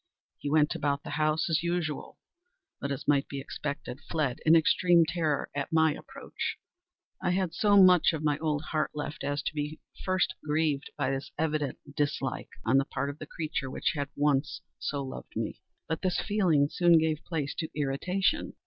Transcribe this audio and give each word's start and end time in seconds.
He 0.39 0.49
went 0.49 0.73
about 0.73 1.03
the 1.03 1.11
house 1.11 1.47
as 1.47 1.61
usual, 1.61 2.17
but, 2.79 2.91
as 2.91 3.07
might 3.07 3.27
be 3.27 3.39
expected, 3.39 3.99
fled 4.09 4.39
in 4.47 4.55
extreme 4.55 5.03
terror 5.05 5.51
at 5.55 5.71
my 5.71 5.93
approach. 5.93 6.57
I 7.21 7.29
had 7.29 7.53
so 7.53 7.77
much 7.79 8.11
of 8.11 8.23
my 8.23 8.39
old 8.39 8.63
heart 8.71 8.89
left, 8.95 9.23
as 9.23 9.43
to 9.43 9.53
be 9.53 9.73
at 9.95 10.01
first 10.03 10.33
grieved 10.43 10.89
by 10.97 11.11
this 11.11 11.29
evident 11.37 11.77
dislike 11.95 12.49
on 12.65 12.77
the 12.79 12.85
part 12.85 13.11
of 13.11 13.21
a 13.21 13.27
creature 13.27 13.69
which 13.69 13.93
had 13.95 14.09
once 14.15 14.61
so 14.79 15.03
loved 15.03 15.35
me. 15.35 15.61
But 15.87 16.01
this 16.01 16.19
feeling 16.19 16.67
soon 16.71 16.97
gave 16.97 17.23
place 17.23 17.53
to 17.59 17.69
irritation. 17.75 18.55